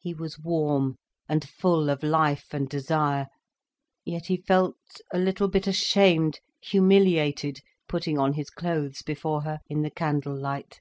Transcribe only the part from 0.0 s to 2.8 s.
He was warm and full of life and